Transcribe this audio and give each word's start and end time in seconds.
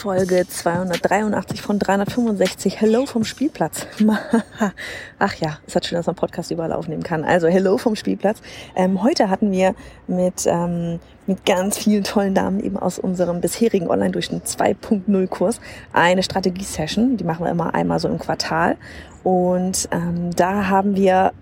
Folge 0.00 0.48
283 0.48 1.60
von 1.60 1.78
365. 1.78 2.80
Hello 2.80 3.04
vom 3.04 3.22
Spielplatz. 3.22 3.86
Ach 5.18 5.34
ja, 5.34 5.58
es 5.66 5.76
hat 5.76 5.84
schön, 5.84 5.96
dass 5.96 6.06
man 6.06 6.16
Podcast 6.16 6.50
überall 6.50 6.72
aufnehmen 6.72 7.02
kann. 7.02 7.22
Also 7.22 7.48
Hello 7.48 7.76
vom 7.76 7.96
Spielplatz. 7.96 8.40
Ähm, 8.74 9.02
heute 9.02 9.28
hatten 9.28 9.52
wir 9.52 9.74
mit, 10.06 10.46
ähm, 10.46 11.00
mit 11.26 11.44
ganz 11.44 11.76
vielen 11.76 12.02
tollen 12.02 12.34
Damen 12.34 12.60
eben 12.60 12.78
aus 12.78 12.98
unserem 12.98 13.42
bisherigen 13.42 13.90
Online-Durchschnitt 13.90 14.46
2.0 14.46 15.26
Kurs 15.26 15.60
eine 15.92 16.22
Strategie-Session. 16.22 17.18
Die 17.18 17.24
machen 17.24 17.44
wir 17.44 17.50
immer 17.50 17.74
einmal 17.74 17.98
so 18.00 18.08
im 18.08 18.18
Quartal. 18.18 18.78
Und 19.22 19.86
ähm, 19.92 20.30
da 20.34 20.68
haben 20.68 20.96
wir 20.96 21.32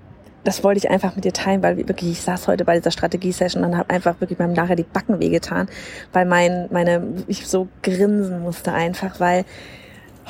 das 0.48 0.64
wollte 0.64 0.78
ich 0.78 0.90
einfach 0.90 1.14
mit 1.14 1.26
dir 1.26 1.34
teilen, 1.34 1.62
weil 1.62 1.76
wirklich, 1.76 2.12
ich 2.12 2.22
saß 2.22 2.48
heute 2.48 2.64
bei 2.64 2.74
dieser 2.74 2.90
Strategie-Session 2.90 3.64
und 3.64 3.76
habe 3.76 3.90
einfach 3.90 4.18
wirklich 4.18 4.38
meinem 4.38 4.54
nachher 4.54 4.76
die 4.76 4.82
Backen 4.82 5.20
wehgetan, 5.20 5.68
weil 6.14 6.24
mein, 6.24 6.68
meine, 6.70 7.02
ich 7.26 7.46
so 7.46 7.68
grinsen 7.82 8.40
musste 8.40 8.72
einfach, 8.72 9.20
weil 9.20 9.44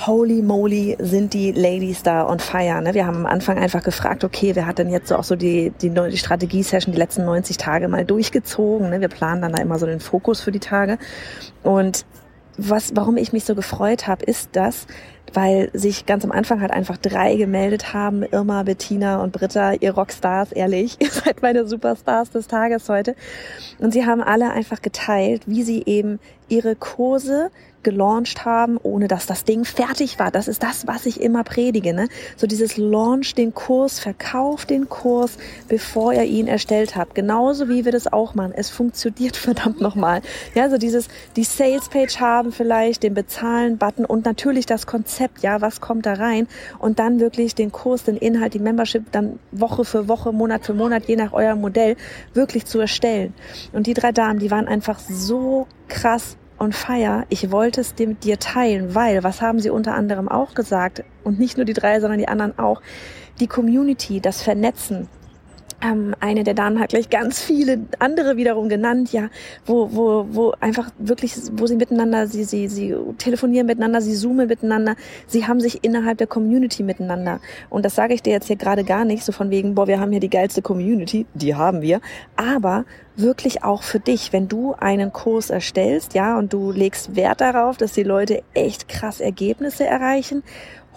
holy 0.09 0.43
moly 0.43 0.97
sind 0.99 1.35
die 1.35 1.53
Ladies 1.53 2.03
da 2.03 2.29
on 2.29 2.41
fire. 2.41 2.83
Ne? 2.83 2.95
Wir 2.95 3.07
haben 3.07 3.19
am 3.19 3.27
Anfang 3.27 3.59
einfach 3.59 3.85
gefragt, 3.85 4.25
okay, 4.25 4.57
wer 4.57 4.67
hat 4.67 4.79
denn 4.79 4.91
jetzt 4.91 5.09
so 5.09 5.15
auch 5.15 5.23
so 5.23 5.37
die, 5.37 5.73
die, 5.81 5.91
die 5.91 6.17
Strategie-Session 6.17 6.93
die 6.93 6.99
letzten 6.99 7.25
90 7.25 7.57
Tage 7.57 7.87
mal 7.87 8.05
durchgezogen? 8.05 8.91
Ne? 8.91 9.01
Wir 9.01 9.09
planen 9.09 9.41
dann 9.41 9.53
da 9.53 9.63
immer 9.63 9.79
so 9.79 9.87
den 9.87 10.01
Fokus 10.01 10.41
für 10.41 10.51
die 10.51 10.59
Tage. 10.59 10.99
Und 11.63 12.07
was, 12.59 12.95
warum 12.95 13.17
ich 13.17 13.33
mich 13.33 13.45
so 13.45 13.55
gefreut 13.55 14.07
habe, 14.07 14.25
ist 14.25 14.51
das, 14.53 14.87
weil 15.33 15.71
sich 15.73 16.07
ganz 16.07 16.25
am 16.25 16.33
Anfang 16.33 16.61
halt 16.61 16.73
einfach 16.73 16.97
drei 16.97 17.37
gemeldet 17.37 17.95
haben. 17.95 18.23
Irma, 18.25 18.65
Bettina 18.65 19.23
und 19.23 19.33
Britta, 19.33 19.75
ihr 19.75 19.93
Rockstars, 19.93 20.53
ehrlich. 20.53 20.97
Ihr 21.01 21.11
seid 21.11 21.41
meine 21.41 21.67
Superstars 21.67 22.31
des 22.31 22.49
Tages 22.49 22.89
heute. 22.89 23.15
Und 23.79 23.93
sie 23.93 24.05
haben 24.05 24.23
alle 24.23 24.51
einfach 24.51 24.83
geteilt, 24.83 25.43
wie 25.47 25.63
sie 25.63 25.83
eben 25.87 26.19
ihre 26.49 26.75
Kurse 26.75 27.51
gelauncht 27.83 28.45
haben, 28.45 28.79
ohne 28.83 29.09
dass 29.09 29.27
das 29.27 29.45
Ding 29.45 29.65
fertig 29.65 30.19
war. 30.19 30.31
Das 30.31 30.49
ist 30.49 30.63
das, 30.63 30.87
was 30.87 31.07
ich 31.07 31.21
immer 31.21 31.45
predige. 31.45 31.95
Ne? 31.95 32.09
So 32.37 32.47
dieses 32.47 32.77
Launch 32.77 33.35
den 33.35 33.55
Kurs, 33.55 34.01
verkauft 34.01 34.71
den 34.71 34.89
Kurs, 34.89 35.39
bevor 35.69 36.13
ihr 36.13 36.25
ihn 36.25 36.49
erstellt 36.49 36.97
habt. 36.97 37.15
Genauso 37.15 37.69
wie 37.69 37.85
wir 37.85 37.93
das 37.93 38.13
auch 38.13 38.35
machen. 38.35 38.53
Es 38.55 38.71
funktioniert 38.71 39.37
verdammt 39.49 39.81
nochmal. 39.81 40.23
Ja, 40.55 40.69
so 40.69 40.79
dieses, 40.79 41.09
die 41.37 41.45
Sales 41.45 41.89
Page 41.89 42.21
haben 42.21 42.53
vielleicht, 42.53 43.03
den 43.03 43.15
Bezahlen-Button 43.15 44.05
und 44.05 44.25
natürlich 44.25 44.67
das 44.67 44.87
Konzept. 44.87 45.43
Ja, 45.43 45.61
was 45.61 45.81
kommt 45.81 46.07
da 46.07 46.15
rein? 46.15 46.49
Und 46.79 46.99
dann 46.99 47.21
wirklich 47.21 47.55
den 47.55 47.73
Kurs, 47.73 48.05
den 48.05 48.17
Inhalt, 48.17 48.55
die 48.55 48.59
Membership 48.59 49.11
dann 49.13 49.39
Woche 49.53 49.85
für 49.85 50.09
Woche, 50.09 50.33
Monat 50.33 50.65
für 50.65 50.75
Monat, 50.75 51.05
je 51.07 51.17
nach 51.17 51.33
eurem 51.33 51.61
Modell, 51.61 51.97
wirklich 52.35 52.67
zu 52.67 52.81
erstellen. 52.81 53.35
Und 53.73 53.87
die 53.87 53.95
drei 53.95 54.13
Damen, 54.13 54.39
die 54.39 54.51
waren 54.51 54.67
einfach 54.67 54.99
so 54.99 55.67
krass 55.89 56.37
on 56.59 56.73
fire. 56.73 57.25
Ich 57.29 57.51
wollte 57.51 57.81
es 57.81 57.95
mit 57.99 58.25
dir 58.25 58.39
teilen, 58.39 58.95
weil, 58.95 59.25
was 59.25 59.41
haben 59.41 59.61
sie 59.61 59.71
unter 59.71 59.95
anderem 59.95 60.29
auch 60.29 60.55
gesagt? 60.55 61.05
Und 61.25 61.39
nicht 61.39 61.57
nur 61.57 61.65
die 61.65 61.73
drei, 61.73 62.01
sondern 62.01 62.19
die 62.19 62.29
anderen 62.29 62.59
auch. 62.59 62.83
Die 63.41 63.47
Community, 63.47 64.21
das 64.21 64.43
Vernetzen, 64.43 65.09
ähm, 65.81 66.15
eine 66.21 66.45
der 66.45 66.55
Damen 66.55 66.81
hat 66.81 66.91
gleich 66.91 67.09
ganz 67.09 67.41
viele 67.41 67.81
andere 67.99 68.37
wiederum 68.37 68.69
genannt, 68.69 69.13
ja, 69.13 69.29
wo, 69.65 69.91
wo, 69.93 70.27
wo 70.31 70.55
einfach 70.61 70.91
wirklich, 70.99 71.35
wo 71.53 71.67
sie 71.67 71.77
miteinander, 71.77 72.27
sie, 72.27 72.45
sie, 72.45 72.69
sie 72.69 72.95
telefonieren 73.19 73.67
miteinander, 73.67 74.01
sie 74.01 74.15
zoomen 74.15 74.49
miteinander, 74.49 74.97
sie 75.27 75.47
haben 75.47 75.61
sich 75.61 75.85
innerhalb 75.85 76.19
der 76.19 76.27
Community 76.27 76.83
miteinander. 76.83 77.41
Und 77.71 77.85
das 77.85 77.95
sage 77.95 78.15
ich 78.15 78.23
dir 78.23 78.33
jetzt 78.33 78.47
hier 78.47 78.57
gerade 78.57 78.85
gar 78.85 79.05
nicht, 79.05 79.25
so 79.25 79.33
von 79.33 79.51
wegen, 79.51 79.75
boah, 79.75 79.87
wir 79.87 80.01
haben 80.01 80.11
hier 80.11 80.21
die 80.21 80.31
geilste 80.31 80.63
Community, 80.63 81.27
die 81.35 81.55
haben 81.55 81.81
wir, 81.81 82.01
aber 82.37 82.85
wirklich 83.17 83.65
auch 83.65 83.83
für 83.83 83.99
dich, 84.01 84.33
wenn 84.33 84.49
du 84.49 84.75
einen 84.75 85.13
Kurs 85.13 85.51
erstellst, 85.51 86.15
ja, 86.15 86.39
und 86.39 86.53
du 86.53 86.73
legst 86.73 87.17
Wert 87.17 87.41
darauf, 87.41 87.77
dass 87.77 87.93
die 87.93 88.05
Leute 88.05 88.43
echt 88.55 88.89
krass 88.89 89.21
Ergebnisse 89.21 89.85
erreichen 89.85 90.43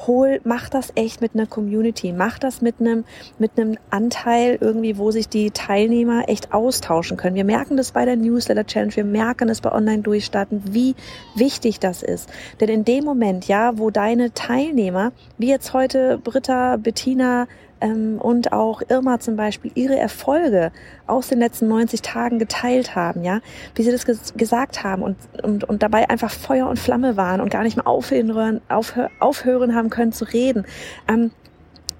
hol, 0.07 0.41
mach 0.43 0.69
das 0.69 0.91
echt 0.95 1.21
mit 1.21 1.33
einer 1.33 1.45
Community, 1.45 2.13
mach 2.13 2.39
das 2.39 2.61
mit 2.61 2.75
einem, 2.79 3.05
mit 3.39 3.51
einem 3.57 3.77
Anteil 3.89 4.57
irgendwie, 4.59 4.97
wo 4.97 5.11
sich 5.11 5.27
die 5.27 5.51
Teilnehmer 5.51 6.27
echt 6.27 6.53
austauschen 6.53 7.17
können. 7.17 7.35
Wir 7.35 7.45
merken 7.45 7.77
das 7.77 7.91
bei 7.91 8.05
der 8.05 8.15
Newsletter 8.15 8.65
Challenge, 8.65 8.95
wir 8.95 9.05
merken 9.05 9.49
es 9.49 9.61
bei 9.61 9.71
Online 9.71 10.01
Durchstarten, 10.01 10.61
wie 10.73 10.95
wichtig 11.35 11.79
das 11.79 12.03
ist. 12.03 12.29
Denn 12.59 12.69
in 12.69 12.85
dem 12.85 13.03
Moment, 13.03 13.47
ja, 13.47 13.77
wo 13.77 13.89
deine 13.89 14.33
Teilnehmer, 14.33 15.11
wie 15.37 15.49
jetzt 15.49 15.73
heute 15.73 16.17
Britta, 16.17 16.77
Bettina, 16.77 17.47
und 17.81 18.53
auch 18.53 18.81
Irma 18.87 19.19
zum 19.19 19.35
Beispiel 19.35 19.71
ihre 19.75 19.97
Erfolge 19.97 20.71
aus 21.07 21.27
den 21.27 21.39
letzten 21.39 21.67
90 21.67 22.01
Tagen 22.01 22.39
geteilt 22.39 22.95
haben, 22.95 23.23
ja, 23.23 23.41
wie 23.75 23.83
sie 23.83 23.91
das 23.91 24.05
ges 24.05 24.33
gesagt 24.35 24.83
haben 24.83 25.01
und, 25.01 25.17
und, 25.43 25.63
und 25.63 25.83
dabei 25.83 26.09
einfach 26.09 26.31
Feuer 26.31 26.67
und 26.67 26.79
Flamme 26.79 27.17
waren 27.17 27.41
und 27.41 27.49
gar 27.49 27.63
nicht 27.63 27.75
mehr 27.75 27.87
aufhören, 27.87 28.61
aufhör, 28.69 29.09
aufhören 29.19 29.75
haben 29.75 29.89
können 29.89 30.11
zu 30.11 30.25
reden. 30.25 30.65
Ähm, 31.07 31.31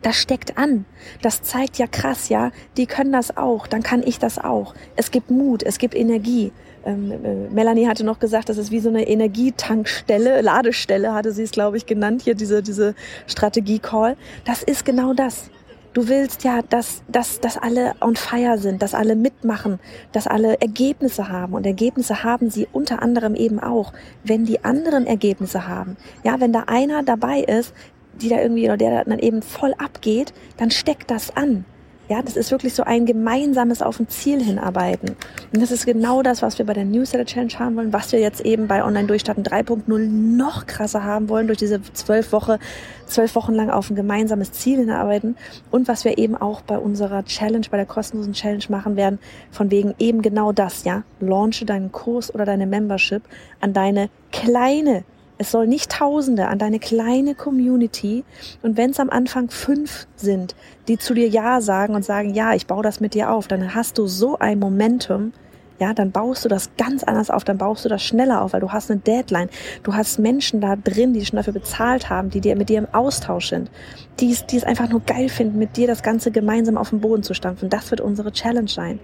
das 0.02 0.16
steckt 0.16 0.58
an. 0.58 0.86
Das 1.22 1.42
zeigt 1.42 1.78
ja 1.78 1.88
krass, 1.88 2.30
ja, 2.30 2.52
die 2.78 2.88
können 2.88 3.12
das 3.12 3.38
auch, 3.38 3.68
dann 3.68 3.84
kann 3.84 4.02
ich 4.04 4.20
das 4.20 4.40
auch. 4.40 4.74
Es 4.96 5.12
gibt 5.12 5.30
Mut, 5.30 5.64
es 5.64 5.78
gibt 5.78 5.96
Energie. 5.96 6.52
Ähm, 6.84 7.12
äh, 7.12 7.50
Melanie 7.54 7.88
hatte 7.88 8.04
noch 8.04 8.20
gesagt, 8.20 8.50
das 8.50 8.58
ist 8.58 8.72
wie 8.72 8.80
so 8.80 8.90
eine 8.90 9.08
Energietankstelle, 9.08 10.42
Ladestelle 10.42 11.14
hatte 11.14 11.32
sie 11.32 11.44
es, 11.44 11.52
glaube 11.52 11.78
ich, 11.78 11.86
genannt, 11.86 12.24
hier 12.24 12.34
diese, 12.36 12.64
diese 12.64 12.96
Strategie-Call. 13.28 14.18
Das 14.46 14.64
ist 14.64 14.86
genau 14.86 15.14
das. 15.14 15.52
Du 15.94 16.08
willst 16.08 16.46
ja, 16.46 16.62
dass, 16.62 17.04
dass, 17.10 17.42
dass 17.42 17.58
alle 17.58 17.94
on 18.00 18.16
fire 18.16 18.58
sind, 18.58 18.82
dass 18.82 18.94
alle 18.94 19.16
mitmachen, 19.18 19.80
dass 20.14 20.26
alle 20.26 20.62
Ergebnisse 20.62 21.28
haben. 21.28 21.54
Und 21.54 21.66
Ergebnisse 21.66 22.24
haben 22.24 22.50
sie 22.50 22.68
unter 22.72 23.02
anderem 23.02 23.36
eben 23.36 23.60
auch, 23.60 23.92
wenn 24.24 24.46
die 24.46 24.64
anderen 24.64 25.06
Ergebnisse 25.06 25.68
haben. 25.68 25.98
Ja, 26.24 26.40
wenn 26.40 26.54
da 26.54 26.64
einer 26.68 27.04
dabei 27.04 27.42
ist, 27.42 27.74
die 28.14 28.30
da 28.30 28.40
irgendwie 28.40 28.66
oder 28.66 28.78
der 28.78 29.04
dann 29.04 29.20
eben 29.20 29.42
voll 29.42 29.74
abgeht, 29.78 30.34
dann 30.56 30.72
steckt 30.72 31.12
das 31.12 31.36
an. 31.36 31.66
Ja, 32.10 32.22
das 32.22 32.36
ist 32.36 32.52
wirklich 32.52 32.74
so 32.74 32.84
ein 32.84 33.06
gemeinsames 33.06 33.82
auf 33.82 34.00
ein 34.00 34.10
Ziel 34.10 34.44
hinarbeiten. 34.44 35.16
Und 35.54 35.62
das 35.62 35.72
ist 35.72 35.86
genau 35.86 36.22
das, 36.22 36.42
was 36.42 36.58
wir 36.58 36.66
bei 36.66 36.74
der 36.74 36.84
Newsletter 36.84 37.26
Challenge 37.26 37.54
haben 37.58 37.78
wollen, 37.78 37.94
was 37.94 38.12
wir 38.12 38.20
jetzt 38.20 38.42
eben 38.42 38.68
bei 38.68 38.84
Online 38.84 39.08
Durchstarten 39.08 39.44
3.0 39.44 40.10
noch 40.10 40.66
krasser 40.68 41.06
haben 41.06 41.30
wollen, 41.30 41.48
durch 41.48 41.60
diese 41.60 41.82
zwölf 41.94 42.34
Woche, 42.34 42.60
zwölf 43.06 43.34
Wochen 43.36 43.54
lang 43.54 43.70
auf 43.70 43.90
ein 43.90 43.96
gemeinsames 43.96 44.52
Ziel 44.52 44.80
hinarbeiten 44.80 45.38
und 45.70 45.88
was 45.88 46.04
wir 46.04 46.18
eben 46.18 46.36
auch 46.36 46.62
bei 46.62 46.78
unserer 46.78 47.24
Challenge, 47.24 47.66
bei 47.72 47.78
der 47.78 47.86
kostenlosen 47.86 48.34
Challenge 48.34 48.66
machen 48.68 48.98
werden, 48.98 49.20
von 49.50 49.72
wegen 49.72 49.94
eben 49.98 50.22
genau 50.22 50.52
das, 50.52 50.84
ja. 50.84 51.04
Launche 51.22 51.66
deinen 51.66 51.94
Kurs 51.94 52.34
oder 52.34 52.46
deine 52.46 52.66
Membership 52.66 53.24
an 53.62 53.72
deine 53.72 54.10
kleine 54.32 55.06
es 55.42 55.50
soll 55.50 55.66
nicht 55.66 55.92
Tausende 55.92 56.48
an 56.48 56.60
deine 56.60 56.78
kleine 56.78 57.34
Community 57.34 58.24
und 58.62 58.78
wenn 58.78 58.92
es 58.92 59.00
am 59.00 59.10
Anfang 59.10 59.50
fünf 59.50 60.08
sind, 60.16 60.56
die 60.88 61.00
zu 61.00 61.16
dir 61.16 61.28
Ja 61.28 61.62
sagen 61.62 61.96
und 61.96 62.06
sagen, 62.06 62.36
ja, 62.36 62.54
ich 62.54 62.68
baue 62.68 62.84
das 62.84 63.00
mit 63.00 63.16
dir 63.16 63.32
auf, 63.32 63.48
dann 63.48 63.74
hast 63.74 63.98
du 63.98 64.06
so 64.06 64.38
ein 64.38 64.60
Momentum, 64.60 65.34
ja, 65.80 65.96
dann 65.96 66.12
baust 66.12 66.46
du 66.46 66.50
das 66.50 66.70
ganz 66.78 67.04
anders 67.04 67.32
auf, 67.32 67.44
dann 67.44 67.58
baust 67.58 67.84
du 67.84 67.90
das 67.90 68.04
schneller 68.04 68.44
auf, 68.44 68.54
weil 68.54 68.62
du 68.62 68.72
hast 68.72 68.92
eine 68.92 69.00
Deadline. 69.00 69.50
Du 69.82 69.96
hast 69.96 70.20
Menschen 70.20 70.62
da 70.62 70.76
drin, 70.76 71.14
die 71.14 71.26
schon 71.26 71.38
dafür 71.38 71.54
bezahlt 71.54 72.08
haben, 72.08 72.30
die 72.30 72.40
dir 72.40 72.56
mit 72.56 72.70
dir 72.70 72.78
im 72.78 72.94
Austausch 72.94 73.50
sind, 73.50 73.72
die 74.20 74.32
es, 74.32 74.46
die 74.46 74.58
es 74.58 74.64
einfach 74.64 74.90
nur 74.90 75.00
geil 75.00 75.28
finden, 75.28 75.58
mit 75.58 75.78
dir 75.78 75.88
das 75.88 76.04
Ganze 76.04 76.30
gemeinsam 76.30 76.78
auf 76.78 76.92
den 76.92 77.02
Boden 77.02 77.24
zu 77.24 77.34
stampfen. 77.34 77.68
Das 77.68 77.90
wird 77.90 78.00
unsere 78.00 78.32
Challenge 78.32 78.70
sein. 78.70 79.00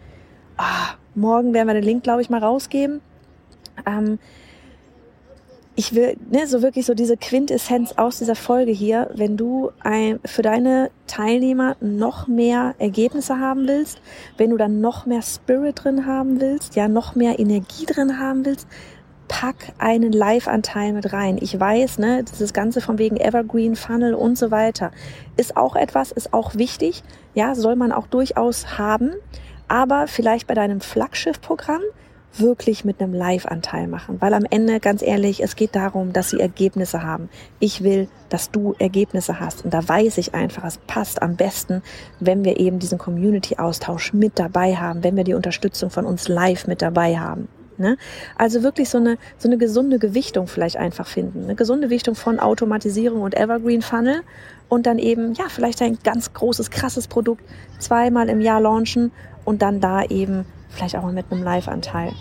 Ah, 0.56 0.94
morgen 1.16 1.56
werden 1.56 1.68
wir 1.68 1.74
den 1.74 1.84
Link, 1.84 2.04
glaube 2.04 2.22
ich, 2.22 2.30
mal 2.30 2.44
rausgeben. 2.44 3.02
Ähm, 3.88 4.20
ich 5.80 5.94
will, 5.94 6.18
ne, 6.32 6.48
so 6.48 6.64
wirklich 6.64 6.88
so 6.88 6.96
diese 6.96 7.18
Quintessenz 7.18 7.94
aus 7.98 8.18
dieser 8.18 8.34
Folge 8.34 8.72
hier, 8.72 9.12
wenn 9.14 9.38
du 9.38 9.70
ein, 9.80 10.20
für 10.26 10.42
deine 10.42 10.90
Teilnehmer 11.06 11.78
noch 11.82 12.28
mehr 12.28 12.74
Ergebnisse 12.80 13.40
haben 13.40 13.68
willst, 13.68 14.02
wenn 14.38 14.50
du 14.50 14.58
dann 14.58 14.82
noch 14.82 15.06
mehr 15.06 15.22
Spirit 15.22 15.84
drin 15.84 16.08
haben 16.08 16.42
willst, 16.42 16.76
ja, 16.76 16.88
noch 16.88 17.14
mehr 17.14 17.38
Energie 17.38 17.86
drin 17.86 18.20
haben 18.20 18.44
willst, 18.44 18.68
pack 19.28 19.74
einen 19.78 20.12
Live-Anteil 20.12 20.94
mit 20.94 21.14
rein. 21.14 21.38
Ich 21.40 21.60
weiß, 21.60 22.00
ne, 22.00 22.24
dieses 22.24 22.54
Ganze 22.54 22.82
von 22.82 22.98
wegen 22.98 23.18
Evergreen 23.18 23.76
Funnel 23.76 24.16
und 24.16 24.36
so 24.36 24.50
weiter 24.50 24.90
ist 25.36 25.58
auch 25.58 25.76
etwas, 25.76 26.12
ist 26.12 26.34
auch 26.34 26.56
wichtig. 26.56 27.04
Ja, 27.36 27.54
soll 27.54 27.76
man 27.76 27.92
auch 27.92 28.08
durchaus 28.08 28.80
haben. 28.80 29.12
Aber 29.68 30.08
vielleicht 30.08 30.48
bei 30.48 30.56
deinem 30.56 30.82
Flaggschiff-Programm 30.82 31.82
wirklich 32.36 32.86
mit 32.86 33.02
einem 33.02 33.14
Live-Anteil 33.14 33.88
machen. 33.88 34.18
Weil 34.20 34.34
am 34.34 34.46
Ende, 34.50 34.80
ganz 34.80 35.02
ehrlich, 35.02 35.42
es 35.42 35.56
geht 35.56 35.76
darum, 35.76 36.14
dass 36.14 36.30
sie 36.30 36.40
Ergebnisse 36.40 37.04
haben. 37.04 37.30
Ich 37.60 37.84
will, 37.84 38.08
dass 38.30 38.52
du 38.52 38.76
Ergebnisse 38.78 39.40
hast. 39.40 39.66
Und 39.66 39.74
da 39.74 39.88
weiß 39.88 40.18
ich 40.18 40.34
einfach, 40.34 40.64
es 40.66 40.78
passt 40.78 41.22
am 41.22 41.36
besten, 41.36 41.82
wenn 42.20 42.44
wir 42.44 42.60
eben 42.60 42.80
diesen 42.80 42.98
Community-Austausch 42.98 44.14
mit 44.14 44.38
dabei 44.38 44.76
haben, 44.76 45.04
wenn 45.04 45.16
wir 45.16 45.24
die 45.24 45.34
Unterstützung 45.34 45.90
von 45.90 46.06
uns 46.06 46.28
live 46.28 46.68
mit 46.68 46.82
dabei 46.82 47.18
haben. 47.18 47.48
Ne? 47.78 47.98
Also 48.36 48.64
wirklich 48.64 48.90
so 48.90 48.98
eine, 48.98 49.18
so 49.38 49.48
eine 49.48 49.58
gesunde 49.58 50.00
Gewichtung 50.00 50.48
vielleicht 50.48 50.78
einfach 50.78 51.08
finden. 51.08 51.44
Eine 51.44 51.56
gesunde 51.56 51.88
Gewichtung 51.88 52.16
von 52.16 52.40
Automatisierung 52.40 53.22
und 53.22 53.36
Evergreen 53.36 53.82
Funnel 53.84 54.22
und 54.68 54.88
dann 54.88 54.98
eben, 54.98 55.34
ja, 55.34 55.46
vielleicht 55.48 55.82
ein 55.82 56.00
ganz 56.04 56.34
großes, 56.34 56.72
krasses 56.72 57.08
Produkt 57.08 57.44
zweimal 57.80 58.30
im 58.30 58.42
Jahr 58.42 58.62
launchen 58.62 59.12
und 59.46 59.62
dann 59.62 59.80
da 59.80 60.04
eben 60.04 60.46
vielleicht 60.70 60.96
auch 60.96 61.04
mal 61.04 61.14
mit 61.14 61.32
einem 61.32 61.44
Live-Anteil. 61.44 62.14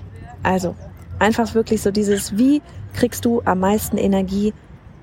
Also 0.43 0.75
einfach 1.19 1.55
wirklich 1.55 1.83
so 1.83 1.91
dieses, 1.91 2.37
wie 2.37 2.63
kriegst 2.95 3.25
du 3.25 3.43
am 3.45 3.61
meisten 3.61 3.99
Energie 3.99 4.53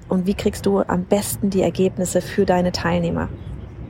und 0.09 0.27
wie 0.27 0.33
kriegst 0.33 0.65
du 0.65 0.81
am 0.81 1.05
besten 1.05 1.49
die 1.49 1.61
Ergebnisse 1.61 2.21
für 2.21 2.45
deine 2.45 2.71
Teilnehmer. 2.71 3.29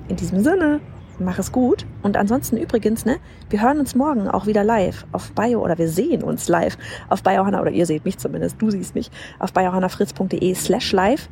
In 0.08 0.16
diesem 0.16 0.44
Sinne, 0.44 0.80
mach 1.20 1.40
es 1.40 1.52
gut. 1.52 1.86
Und 2.02 2.18
ansonsten 2.18 2.58
übrigens, 2.58 3.06
ne, 3.06 3.18
wir 3.50 3.62
hören 3.62 3.80
uns 3.80 3.96
morgen 3.96 4.28
auch 4.28 4.46
wieder 4.46 4.64
live 4.64 5.06
auf 5.12 5.32
Bio 5.34 5.64
oder 5.64 5.78
wir 5.78 5.90
sehen 5.90 6.24
uns 6.24 6.48
live 6.48 6.78
auf 7.10 7.24
Biohanna 7.24 7.62
oder 7.62 7.72
ihr 7.72 7.86
seht 7.86 8.06
mich 8.06 8.18
zumindest, 8.18 8.62
du 8.62 8.70
siehst 8.70 8.96
mich 8.96 9.12
auf 9.40 9.54
biohannafritz.de 9.54 10.56
slash 10.56 10.92
live. 10.92 11.30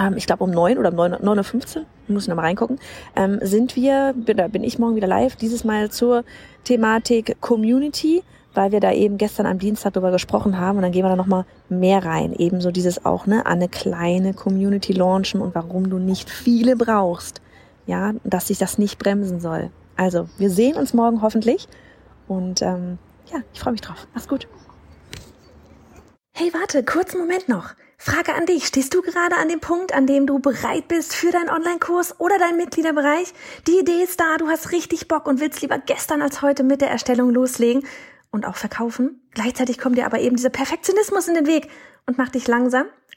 Ähm, 0.00 0.16
ich 0.16 0.26
glaube 0.26 0.44
um 0.44 0.50
neun 0.50 0.78
oder 0.78 0.90
um 0.90 0.98
9.15 0.98 1.76
Uhr, 1.76 1.84
muss 2.08 2.24
ich 2.24 2.28
nochmal 2.28 2.46
reingucken, 2.46 2.78
ähm, 3.14 3.38
sind 3.42 3.76
wir, 3.76 4.14
da 4.14 4.48
bin 4.48 4.64
ich 4.64 4.78
morgen 4.78 4.96
wieder 4.96 5.06
live, 5.06 5.36
dieses 5.36 5.64
Mal 5.64 5.90
zur 5.90 6.24
Thematik 6.64 7.36
Community, 7.40 8.22
weil 8.54 8.72
wir 8.72 8.80
da 8.80 8.92
eben 8.92 9.18
gestern 9.18 9.46
am 9.46 9.58
Dienstag 9.58 9.92
darüber 9.92 10.10
gesprochen 10.10 10.58
haben 10.58 10.76
und 10.76 10.82
dann 10.82 10.92
gehen 10.92 11.04
wir 11.04 11.10
da 11.10 11.16
nochmal 11.16 11.44
mehr 11.68 12.04
rein. 12.04 12.32
Ebenso 12.32 12.70
dieses 12.70 13.04
auch, 13.04 13.26
ne, 13.26 13.46
eine 13.46 13.68
kleine 13.68 14.34
Community 14.34 14.92
launchen 14.92 15.40
und 15.40 15.54
warum 15.54 15.88
du 15.90 15.98
nicht 15.98 16.30
viele 16.30 16.76
brauchst. 16.76 17.40
Ja, 17.86 18.12
dass 18.24 18.48
sich 18.48 18.58
das 18.58 18.78
nicht 18.78 18.98
bremsen 18.98 19.40
soll. 19.40 19.70
Also, 19.96 20.28
wir 20.38 20.50
sehen 20.50 20.76
uns 20.76 20.94
morgen 20.94 21.22
hoffentlich 21.22 21.66
und 22.28 22.62
ähm, 22.62 22.98
ja, 23.32 23.40
ich 23.52 23.60
freue 23.60 23.72
mich 23.72 23.80
drauf. 23.80 24.06
Mach's 24.14 24.28
gut. 24.28 24.46
Hey, 26.32 26.52
warte, 26.52 26.84
kurzen 26.84 27.18
Moment 27.18 27.48
noch. 27.48 27.74
Frage 28.02 28.34
an 28.34 28.46
dich. 28.46 28.66
Stehst 28.66 28.94
du 28.94 29.02
gerade 29.02 29.36
an 29.36 29.50
dem 29.50 29.60
Punkt, 29.60 29.92
an 29.92 30.06
dem 30.06 30.26
du 30.26 30.38
bereit 30.38 30.88
bist 30.88 31.14
für 31.14 31.30
deinen 31.30 31.50
Online-Kurs 31.50 32.18
oder 32.18 32.38
deinen 32.38 32.56
Mitgliederbereich? 32.56 33.34
Die 33.66 33.78
Idee 33.78 34.02
ist 34.02 34.18
da, 34.18 34.38
du 34.38 34.48
hast 34.48 34.72
richtig 34.72 35.06
Bock 35.06 35.26
und 35.26 35.38
willst 35.38 35.60
lieber 35.60 35.78
gestern 35.78 36.22
als 36.22 36.40
heute 36.40 36.62
mit 36.62 36.80
der 36.80 36.88
Erstellung 36.88 37.28
loslegen 37.28 37.84
und 38.30 38.46
auch 38.46 38.56
verkaufen. 38.56 39.20
Gleichzeitig 39.32 39.76
kommt 39.76 39.98
dir 39.98 40.06
aber 40.06 40.18
eben 40.18 40.36
dieser 40.36 40.48
Perfektionismus 40.48 41.28
in 41.28 41.34
den 41.34 41.46
Weg 41.46 41.68
und 42.06 42.16
macht 42.16 42.34
dich 42.34 42.48
langsam 42.48 42.86